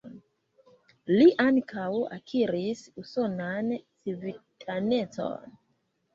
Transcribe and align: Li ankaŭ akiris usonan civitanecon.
Li 1.11 1.27
ankaŭ 1.43 1.89
akiris 2.17 2.81
usonan 3.03 3.71
civitanecon. 3.83 5.55